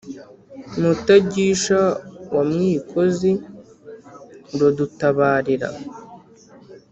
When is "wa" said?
2.33-2.43